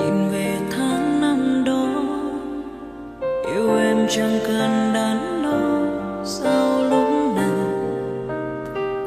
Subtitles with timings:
[0.00, 1.86] nhìn về tháng năm đó,
[3.54, 5.80] yêu em chẳng cần đắn đo
[6.24, 7.68] sao lúc nào,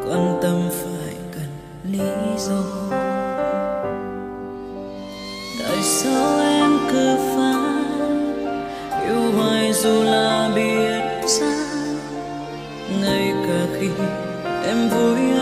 [0.07, 1.49] quan tâm phải cần
[1.91, 2.63] lý do.
[5.59, 7.53] Tại sao em cứ phải
[9.07, 11.57] yêu hoài dù là biết sai
[13.01, 13.89] ngay cả khi
[14.65, 15.32] em vui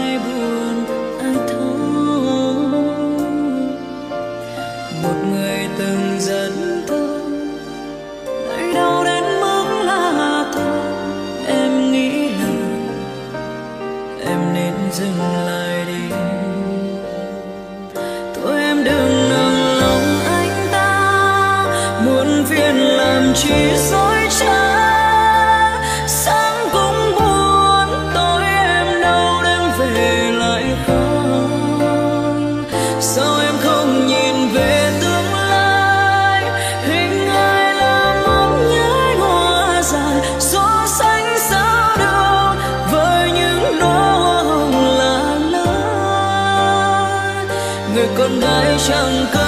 [23.43, 24.61] chỉ dối trá.
[26.07, 32.63] Sáng cũng buồn tối em đâu đang về lại không.
[32.99, 36.43] Sao em không nhìn về tương lai?
[36.83, 40.21] Hình ai là một nhái hoa dài?
[40.39, 42.55] Gió xanh sao đâu
[42.91, 45.37] với những nỗi hoa hồng lạ?
[45.51, 47.47] Lắm
[47.95, 49.40] người con gái chẳng cần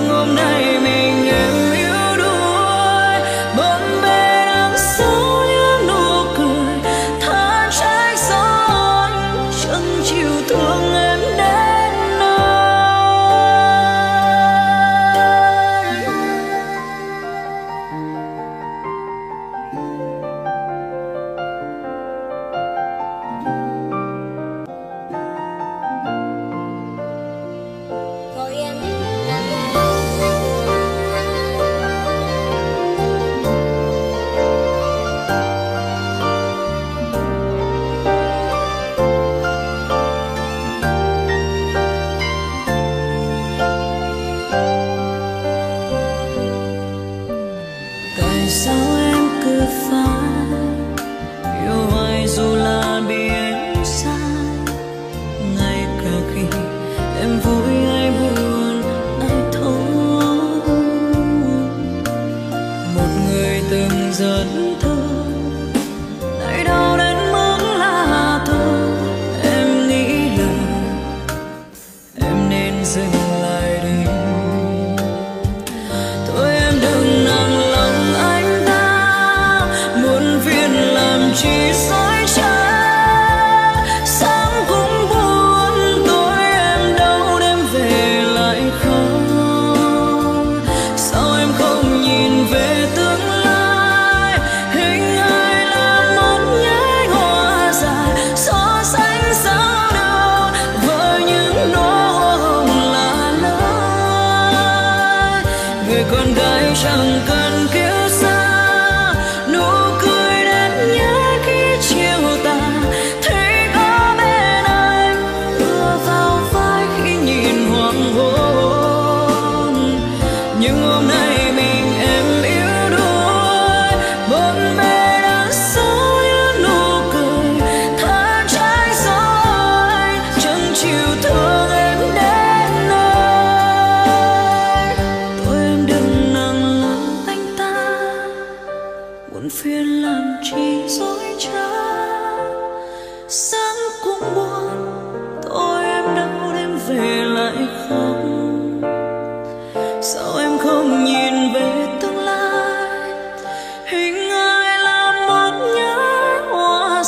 [0.00, 1.69] nhưng hôm nay mình em.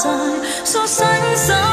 [0.02, 0.10] sai，
[0.64, 1.06] 所伸
[1.37, 1.71] 手。